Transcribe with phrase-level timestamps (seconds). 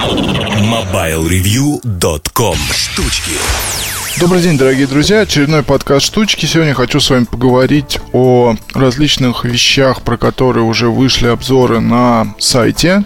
[0.00, 3.32] MobileReview.com Штучки
[4.18, 5.20] Добрый день, дорогие друзья.
[5.20, 6.46] Очередной подкаст «Штучки».
[6.46, 13.04] Сегодня хочу с вами поговорить о различных вещах, про которые уже вышли обзоры на сайте.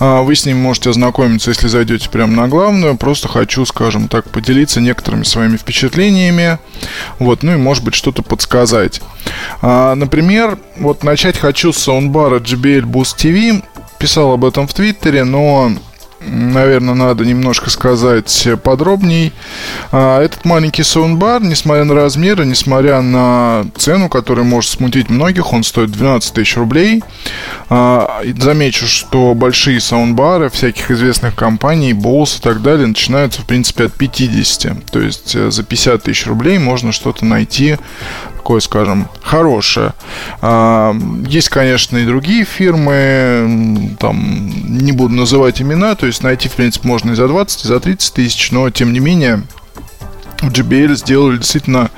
[0.00, 2.96] А, вы с ним можете ознакомиться, если зайдете прямо на главную.
[2.96, 6.58] Просто хочу, скажем так, поделиться некоторыми своими впечатлениями.
[7.20, 9.00] Вот, ну и, может быть, что-то подсказать.
[9.62, 13.62] А, например, вот начать хочу с саундбара JBL Boost TV.
[14.00, 15.70] Писал об этом в Твиттере, но
[16.26, 19.32] наверное, надо немножко сказать подробней.
[19.92, 25.62] А, этот маленький саундбар, несмотря на размеры, несмотря на цену, которая может смутить многих, он
[25.64, 27.02] стоит 12 тысяч рублей.
[27.68, 33.84] А, замечу, что большие саундбары всяких известных компаний, Bose и так далее, начинаются, в принципе,
[33.84, 34.86] от 50.
[34.86, 37.76] То есть э, за 50 тысяч рублей можно что-то найти
[38.46, 39.92] такое, скажем, хорошее.
[40.40, 40.94] А,
[41.26, 46.86] есть, конечно, и другие фирмы, там, не буду называть имена, то есть найти, в принципе,
[46.86, 49.42] можно и за 20, и за 30 тысяч, но, тем не менее,
[50.46, 51.90] в JBL сделали действительно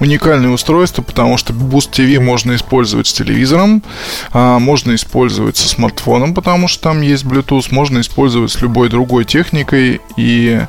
[0.00, 3.82] уникальное устройство, потому что Boost TV можно использовать с телевизором,
[4.32, 9.24] а, можно использовать со смартфоном, потому что там есть Bluetooth, можно использовать с любой другой
[9.24, 10.60] техникой, и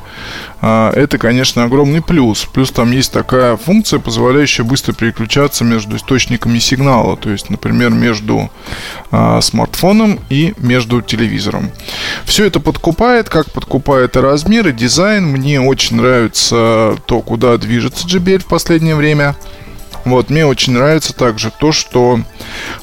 [0.60, 2.44] а, это, конечно, огромный плюс.
[2.52, 8.50] Плюс там есть такая функция, позволяющая быстро переключаться между источниками сигнала, то есть, например, между
[9.10, 11.70] а, смартфоном и между телевизором.
[12.24, 15.26] Все это подкупает, как подкупает и размер, и дизайн.
[15.26, 19.36] Мне очень нравится то, куда движется JBL в последнее время.
[20.04, 22.20] Вот, мне очень нравится также то, что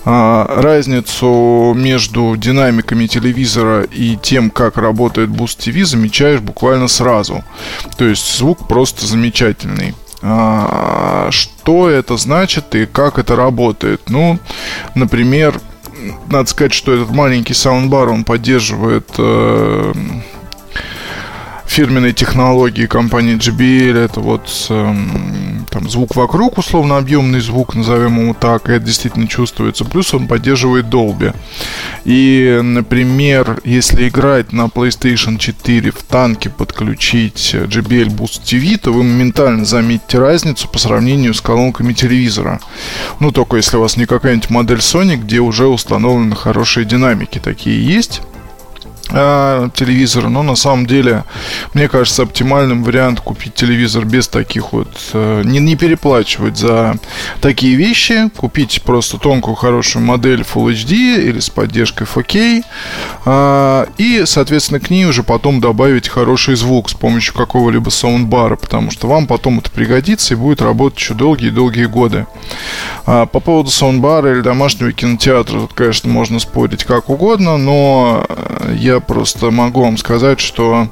[0.04, 7.44] а, разницу между динамиками телевизора и тем, как работает Boost TV, замечаешь буквально сразу.
[7.98, 9.96] То есть звук просто замечательный.
[10.22, 14.02] А, что это значит и как это работает?
[14.10, 14.38] Ну,
[14.94, 15.62] например,
[16.30, 19.94] надо сказать, что этот маленький саундбар, он поддерживает э,
[21.74, 23.98] фирменные технологии компании JBL.
[23.98, 24.96] Это вот э,
[25.72, 29.84] там звук вокруг, условно объемный звук, назовем его так, и это действительно чувствуется.
[29.84, 31.36] Плюс он поддерживает Dolby.
[32.06, 39.02] И, например, если играть на PlayStation 4 в танке, подключить JBL Boost TV, то вы
[39.02, 42.60] моментально заметите разницу по сравнению с колонками телевизора.
[43.20, 47.40] Ну, только если у вас не какая-нибудь модель Sony, где уже установлены хорошие динамики.
[47.40, 48.22] Такие есть
[49.14, 51.24] э, телевизора, но на самом деле,
[51.74, 56.96] мне кажется, оптимальным вариант купить телевизор без таких вот, э, не, не переплачивать за
[57.40, 62.64] такие вещи, купить просто тонкую хорошую модель Full HD или с поддержкой 4K,
[63.26, 68.92] э, и, соответственно, к ней уже потом добавить хороший звук с помощью какого-либо саундбара, потому
[68.92, 72.26] что вам потом это пригодится и будет работать еще долгие-долгие годы.
[73.06, 78.76] А по поводу саундбара или домашнего кинотеатра, тут, конечно, можно спорить как угодно, но э,
[78.78, 80.88] я просто могу вам сказать, что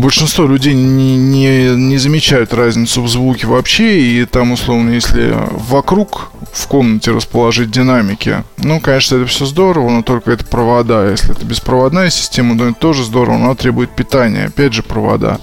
[0.00, 6.30] большинство людей не, не, не замечают разницу в звуке вообще, и там, условно, если вокруг
[6.52, 11.10] в комнате расположить динамики, ну, конечно, это все здорово, но только это провода.
[11.10, 15.40] Если это беспроводная система, то это тоже здорово, но она требует питания, опять же, провода.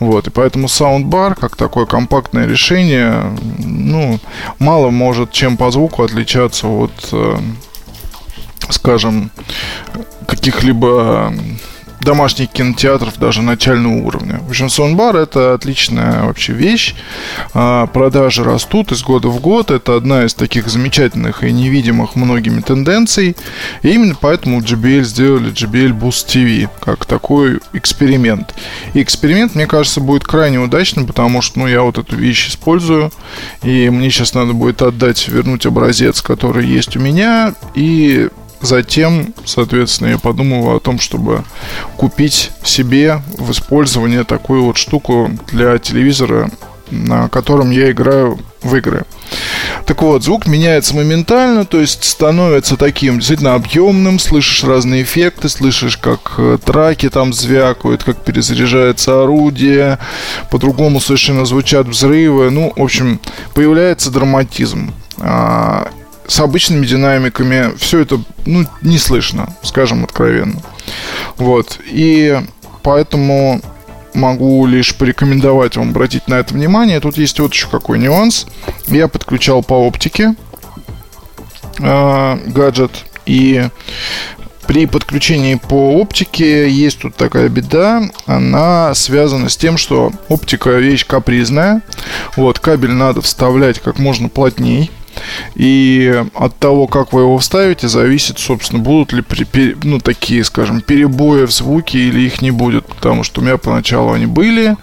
[0.00, 4.18] Вот, и поэтому саундбар, как такое компактное решение, ну,
[4.58, 7.36] мало может чем по звуку отличаться от, э,
[8.70, 9.30] скажем,
[10.44, 11.32] каких-либо
[12.02, 14.40] домашних кинотеатров даже начального уровня.
[14.40, 16.94] В общем, саундбар это отличная вообще вещь.
[17.54, 19.70] А, продажи растут из года в год.
[19.70, 23.36] Это одна из таких замечательных и невидимых многими тенденций.
[23.82, 28.54] И именно поэтому JBL сделали JBL Boost TV как такой эксперимент.
[28.92, 33.10] И эксперимент, мне кажется, будет крайне удачным, потому что ну, я вот эту вещь использую.
[33.62, 37.54] И мне сейчас надо будет отдать, вернуть образец, который есть у меня.
[37.74, 38.28] И
[38.64, 41.44] Затем, соответственно, я подумал о том, чтобы
[41.98, 46.50] купить себе в использование такую вот штуку для телевизора,
[46.90, 49.04] на котором я играю в игры.
[49.84, 55.98] Так вот, звук меняется моментально, то есть становится таким действительно объемным, слышишь разные эффекты, слышишь,
[55.98, 59.98] как э, траки там звякают, как перезаряжается орудие,
[60.50, 63.20] по-другому совершенно звучат взрывы, ну, в общем,
[63.52, 64.94] появляется драматизм.
[66.26, 70.60] С обычными динамиками все это ну, не слышно, скажем откровенно.
[71.36, 71.78] Вот.
[71.86, 72.40] И
[72.82, 73.60] поэтому
[74.14, 77.00] могу лишь порекомендовать вам обратить на это внимание.
[77.00, 78.46] Тут есть вот еще какой нюанс.
[78.86, 80.34] Я подключал по оптике
[81.78, 83.04] э, гаджет.
[83.26, 83.68] И
[84.66, 88.02] при подключении по оптике есть тут такая беда.
[88.26, 91.82] Она связана с тем, что оптика вещь капризная.
[92.36, 94.90] Вот, кабель надо вставлять как можно плотней
[95.54, 99.24] И от того, как вы его вставите, зависит, собственно, будут ли
[99.82, 102.86] ну, такие, скажем, перебои в звуке или их не будет.
[102.86, 104.76] Потому что у меня поначалу они были.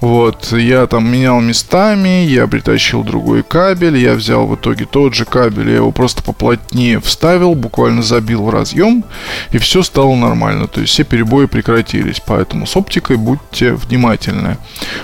[0.00, 5.24] Вот, я там менял местами, я притащил другой кабель, я взял в итоге тот же
[5.24, 9.04] кабель, я его просто поплотнее вставил, буквально забил в разъем,
[9.50, 10.66] и все стало нормально.
[10.66, 12.20] То есть все перебои прекратились.
[12.26, 14.58] Поэтому с оптикой будьте внимательны.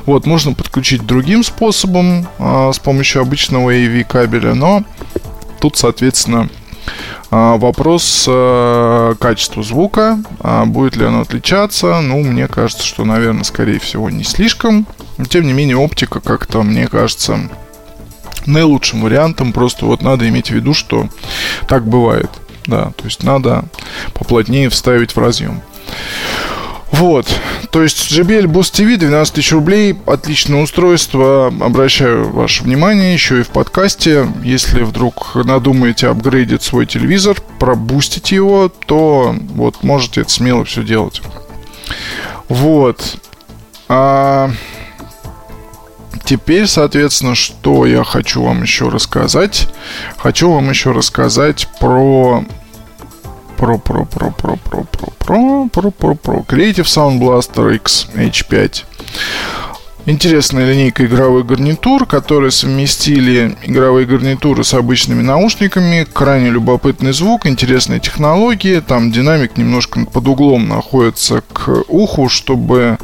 [0.07, 4.83] Вот, можно подключить другим способом, а, с помощью обычного AV кабеля, но
[5.61, 6.49] тут, соответственно,
[7.31, 13.45] а, Вопрос э, качества звука, а будет ли оно отличаться, ну, мне кажется, что, наверное,
[13.45, 14.87] скорее всего, не слишком.
[15.19, 17.51] Но, тем не менее, оптика как-то, мне кажется,
[18.47, 19.53] наилучшим вариантом.
[19.53, 21.09] Просто вот надо иметь в виду, что
[21.69, 22.31] так бывает.
[22.67, 23.65] Да, то есть надо
[24.15, 25.61] поплотнее вставить в разъем.
[26.95, 27.27] Вот,
[27.73, 33.43] то есть JBL Boost TV 12 тысяч рублей, отличное устройство, обращаю ваше внимание еще и
[33.43, 40.65] в подкасте, если вдруг надумаете апгрейдить свой телевизор, пробустить его, то вот можете это смело
[40.65, 41.21] все делать.
[42.49, 43.17] Вот.
[43.89, 44.53] А
[46.25, 49.69] теперь, соответственно, что я хочу вам еще рассказать?
[50.17, 52.45] Хочу вам еще рассказать про
[53.65, 58.85] про про про про про про про про про про Creative Sound Blaster X H5
[60.07, 66.07] Интересная линейка игровых гарнитур, которые совместили игровые гарнитуры с обычными наушниками.
[66.13, 68.81] Крайне любопытный звук, интересные технологии.
[68.81, 72.99] Там динамик немножко под углом находится к уху, чтобы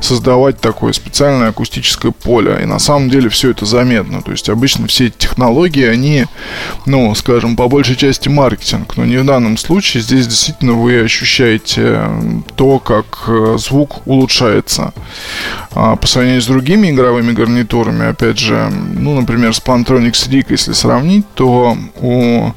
[0.00, 2.58] создавать такое специальное акустическое поле.
[2.60, 4.20] И на самом деле все это заметно.
[4.20, 6.24] То есть обычно все эти технологии, они,
[6.84, 8.96] ну, скажем, по большей части маркетинг.
[8.96, 10.02] Но не в данном случае.
[10.02, 12.10] Здесь действительно вы ощущаете
[12.56, 14.92] то, как э, звук улучшается
[15.70, 21.26] по сравнению с другими игровыми гарнитурами, опять же, ну, например, с Plantronics Rig, если сравнить,
[21.34, 22.52] то у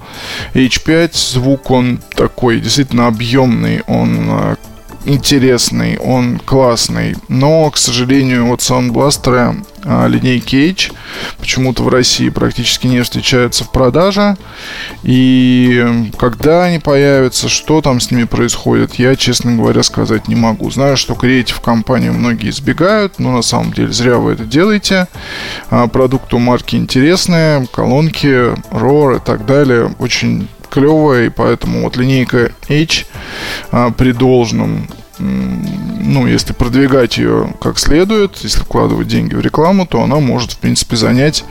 [0.53, 4.55] H5 звук, он такой действительно объемный, он э,
[5.05, 10.91] интересный, он классный, но, к сожалению, вот Sound Blaster а, линейки H
[11.39, 14.37] почему-то в России практически не встречаются в продаже.
[15.03, 20.69] И когда они появятся, что там с ними происходит, я, честно говоря, сказать не могу.
[20.71, 25.07] Знаю, что креатив компанию многие избегают, но на самом деле зря вы это делаете.
[25.69, 32.51] А, продукты марки интересные, колонки, ROR и так далее очень клевая, и поэтому вот линейка
[32.69, 33.05] H
[33.71, 34.87] а, при должном
[35.23, 40.57] ну, если продвигать ее как следует, если вкладывать деньги в рекламу, то она может, в
[40.57, 41.45] принципе, занять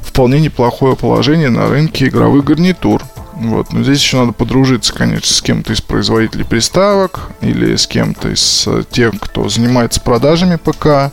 [0.00, 3.02] вполне неплохое положение на рынке игровых гарнитур.
[3.32, 3.72] Вот.
[3.72, 8.64] Но здесь еще надо подружиться, конечно, с кем-то из производителей приставок или с кем-то из
[8.66, 11.12] э, тех, кто занимается продажами ПК.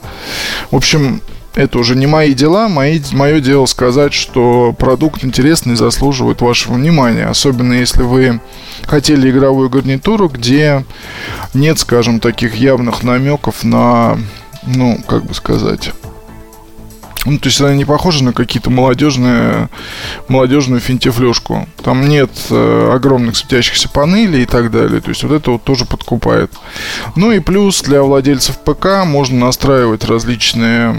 [0.69, 1.21] В общем,
[1.55, 2.67] это уже не мои дела.
[2.69, 7.25] Мои, мое дело сказать, что продукт интересный и заслуживает вашего внимания.
[7.25, 8.39] Особенно если вы
[8.83, 10.85] хотели игровую гарнитуру, где
[11.53, 14.17] нет, скажем, таких явных намеков на,
[14.65, 15.91] ну, как бы сказать,
[17.25, 19.69] ну, то есть она не похожа на какие-то молодежные,
[20.27, 21.67] молодежную финтифлешку.
[21.83, 25.01] Там нет э, огромных светящихся панелей и так далее.
[25.01, 26.51] То есть вот это вот тоже подкупает.
[27.15, 30.95] Ну и плюс для владельцев ПК можно настраивать различные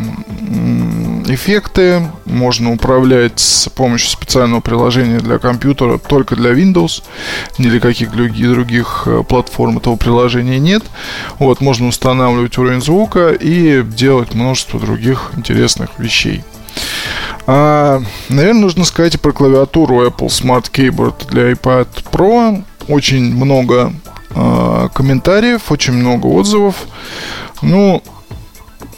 [1.27, 2.03] эффекты.
[2.25, 7.03] Можно управлять с помощью специального приложения для компьютера только для Windows.
[7.59, 10.85] Ни для каких других э, платформ этого приложения нет.
[11.39, 16.12] Вот, можно устанавливать уровень звука и делать множество других интересных вещей.
[17.47, 22.63] А, наверное, нужно сказать и про клавиатуру Apple Smart Keyboard для iPad Pro.
[22.89, 23.93] Очень много
[24.35, 26.77] а, комментариев, очень много отзывов.
[27.63, 28.03] Ну,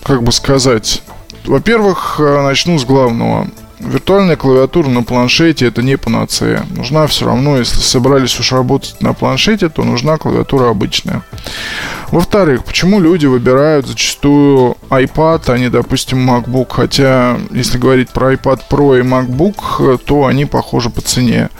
[0.02, 1.02] как бы сказать,
[1.44, 3.48] во-первых, э, начну с главного.
[3.78, 6.64] Виртуальная клавиатура на планшете это не панацея.
[6.70, 11.22] Нужна все равно, если собрались уж работать на планшете, то нужна клавиатура обычная.
[12.14, 16.68] Во-вторых, почему люди выбирают зачастую iPad, а не, допустим, MacBook?
[16.70, 21.50] Хотя, если говорить про iPad Pro и MacBook, то они похожи по цене.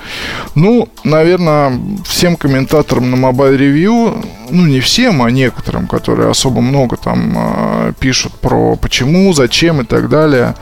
[0.55, 1.73] Ну, наверное,
[2.07, 7.93] всем комментаторам на Mobile Review, ну, не всем, а некоторым, которые особо много там э,
[7.99, 10.55] пишут про почему, зачем и так далее,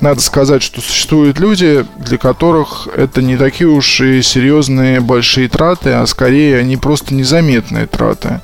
[0.00, 5.90] надо сказать, что существуют люди, для которых это не такие уж и серьезные большие траты,
[5.90, 8.40] а скорее они просто незаметные траты.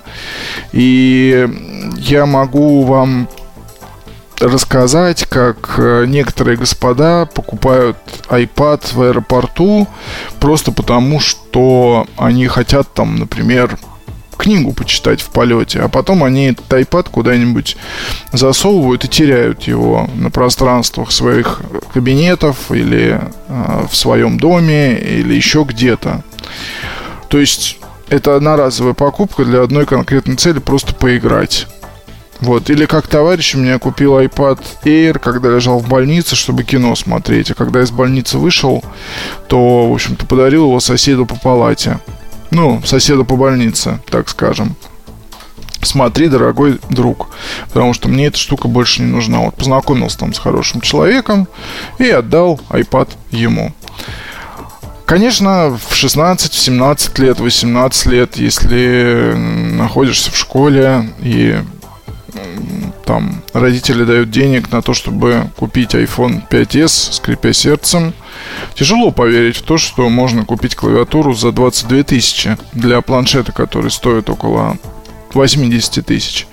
[0.79, 1.49] И
[1.97, 3.29] я могу вам
[4.39, 7.97] рассказать, как э, некоторые господа покупают
[8.29, 9.89] iPad в аэропорту
[10.39, 13.77] просто потому, что они хотят там, например,
[14.37, 17.77] книгу почитать в полете, а потом они этот iPad куда-нибудь
[18.33, 21.61] засовывают и теряют его на пространствах своих
[21.93, 26.23] кабинетов или э, в своем доме или еще где-то.
[27.27, 27.79] То есть
[28.11, 31.67] это одноразовая покупка для одной конкретной цели просто поиграть.
[32.41, 32.71] Вот.
[32.71, 37.51] Или как товарищ у меня купил iPad Air, когда лежал в больнице, чтобы кино смотреть.
[37.51, 38.85] А когда из больницы вышел,
[39.49, 41.99] то, в общем-то, подарил его соседу по палате.
[42.51, 44.77] Ну, соседу по больнице, так скажем.
[45.83, 47.29] Смотри, дорогой друг,
[47.69, 49.41] потому что мне эта штука больше не нужна.
[49.41, 51.47] Вот познакомился там с хорошим человеком
[51.99, 53.73] и отдал iPad ему.
[55.09, 61.57] Конечно, в 16, в 17 лет, 18 лет, если находишься в школе и
[63.07, 68.13] там родители дают денег на то, чтобы купить iPhone 5s, скрипя сердцем,
[68.75, 74.29] тяжело поверить в то, что можно купить клавиатуру за 22 тысячи для планшета, который стоит
[74.29, 74.77] около
[75.35, 76.47] 80 тысяч.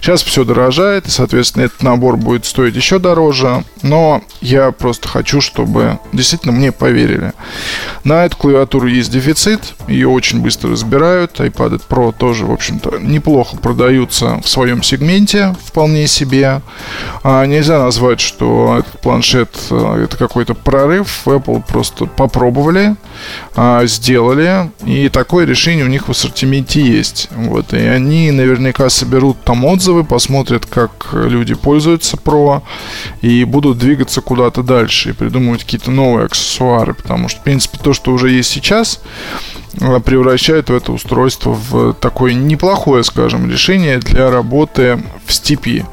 [0.00, 3.64] Сейчас все дорожает, и, соответственно, этот набор будет стоить еще дороже.
[3.82, 7.32] Но я просто хочу, чтобы действительно мне поверили.
[8.04, 11.40] На эту клавиатуру есть дефицит, ее очень быстро разбирают.
[11.40, 16.60] iPad Pro тоже, в общем-то, неплохо продаются в своем сегменте, вполне себе.
[17.22, 21.22] А нельзя назвать, что этот планшет э, это какой-то прорыв.
[21.24, 22.96] Apple просто попробовали,
[23.56, 27.28] а, сделали, и такое решение у них в ассортименте есть.
[27.34, 32.60] Вот, и они наверняка соберут там отзывы, посмотрят, как люди пользуются Pro
[33.22, 37.93] и будут двигаться куда-то дальше и придумывать какие-то новые аксессуары, потому что, в принципе, то,
[37.94, 39.00] что уже есть сейчас,
[39.80, 45.84] э, превращает в это устройство в такое неплохое, скажем, решение для работы в степи,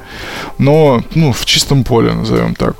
[0.58, 2.76] но ну, в чистом поле, назовем так.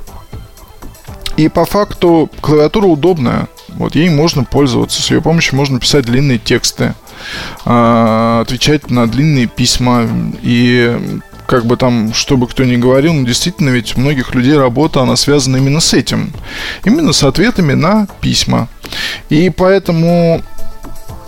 [1.36, 3.48] И по факту клавиатура удобная.
[3.68, 6.94] Вот ей можно пользоваться, с ее помощью можно писать длинные тексты,
[7.64, 10.06] а, отвечать на длинные письма
[10.42, 14.56] и как бы там, что бы кто ни говорил, но действительно ведь у многих людей
[14.56, 16.32] работа, она связана именно с этим.
[16.84, 18.68] Именно с ответами на письма.
[19.32, 20.42] И поэтому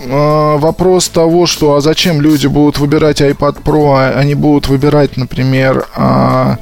[0.01, 5.17] э, вопрос того, что а зачем люди будут выбирать iPad Pro, а они будут выбирать,
[5.17, 6.57] например, э,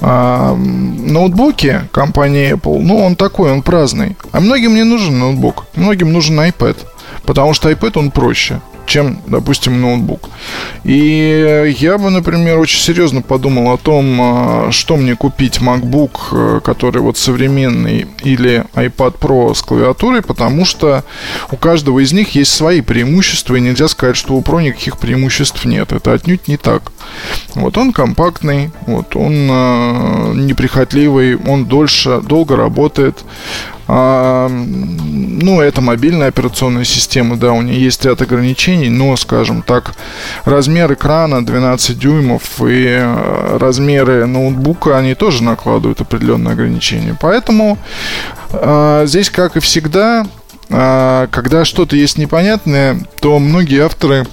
[0.00, 4.16] э, ноутбуки компании Apple, ну, он такой, он праздный.
[4.32, 6.78] А многим не нужен ноутбук, многим нужен iPad.
[7.26, 10.28] Потому что iPad, он проще чем, допустим, ноутбук.
[10.84, 16.60] И я бы, например, очень серьезно подумал о том, а, что мне купить MacBook, э,
[16.64, 21.04] который вот современный, или iPad Pro с клавиатурой, потому что
[21.50, 25.64] у каждого из них есть свои преимущества, и нельзя сказать, что у Pro никаких преимуществ
[25.64, 25.92] нет.
[25.92, 26.92] Это отнюдь не так.
[27.54, 33.24] Вот он компактный, вот он э, неприхотливый, он дольше, долго работает,
[33.94, 39.94] а, ну, это мобильная операционная система, да, у нее есть ряд ограничений, но, скажем так,
[40.44, 47.16] размер экрана 12 дюймов и э, размеры ноутбука, они тоже накладывают определенные ограничения.
[47.20, 47.78] Поэтому
[48.52, 50.26] э, здесь, как и всегда,
[50.68, 54.26] э, когда что-то есть непонятное, то многие авторы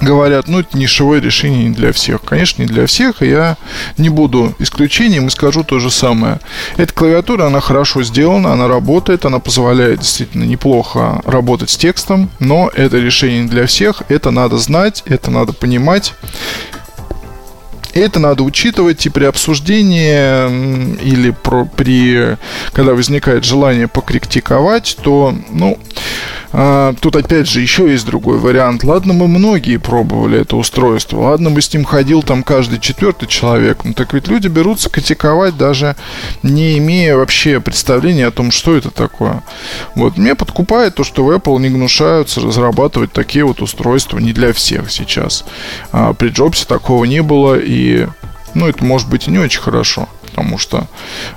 [0.00, 2.22] говорят, ну, это нишевое решение не для всех.
[2.22, 3.56] Конечно, не для всех, и я
[3.98, 6.40] не буду исключением и скажу то же самое.
[6.76, 12.70] Эта клавиатура, она хорошо сделана, она работает, она позволяет действительно неплохо работать с текстом, но
[12.74, 16.14] это решение не для всех, это надо знать, это надо понимать.
[17.92, 22.36] Это надо учитывать и при обсуждении или про, при,
[22.72, 25.76] когда возникает желание покритиковать, то, ну,
[26.52, 28.82] а, тут опять же еще есть другой вариант.
[28.82, 31.20] Ладно, мы многие пробовали это устройство.
[31.20, 33.84] Ладно, бы с ним ходил там каждый четвертый человек.
[33.84, 35.96] Ну так ведь люди берутся критиковать, даже
[36.42, 39.42] не имея вообще представления о том, что это такое.
[39.94, 44.52] Вот мне подкупает то, что в Apple не гнушаются разрабатывать такие вот устройства не для
[44.52, 45.44] всех сейчас.
[45.92, 48.08] А, при Джобсе такого не было, и
[48.54, 50.86] ну, это может быть и не очень хорошо потому что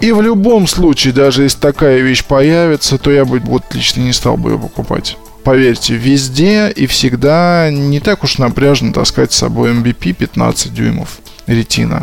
[0.00, 4.12] И в любом случае, даже если такая вещь появится, то я бы вот лично не
[4.12, 5.16] стал бы ее покупать.
[5.46, 12.02] Поверьте, везде и всегда не так уж напряжно таскать с собой MVP 15 дюймов ретина.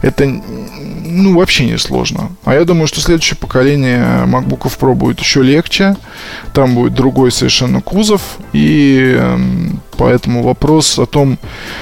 [0.00, 2.30] Это ну, вообще не сложно.
[2.46, 5.98] А я думаю, что следующее поколение MacBook Pro будет еще легче.
[6.54, 8.22] Там будет другой совершенно кузов.
[8.54, 9.38] И э,
[9.98, 11.38] поэтому вопрос о том,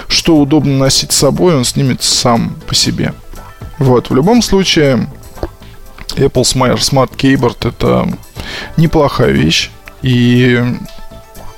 [0.08, 3.14] что удобно носить с собой, он снимет сам по себе.
[3.78, 5.08] Вот, в любом случае,
[6.16, 8.08] Apple Smart Keyboard это
[8.76, 9.70] неплохая вещь.
[10.06, 10.64] И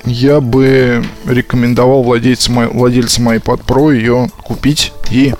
[0.05, 5.35] я бы рекомендовал владельцам, владельцам iPad Pro ее купить и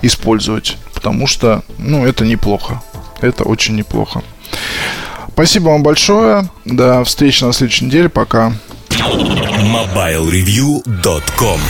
[0.00, 0.78] использовать.
[0.94, 2.82] Потому что, ну, это неплохо.
[3.20, 4.22] Это очень неплохо.
[5.28, 6.48] Спасибо вам большое.
[6.64, 8.08] До встречи на следующей неделе.
[8.08, 8.54] Пока.
[8.88, 11.60] MobileReview.com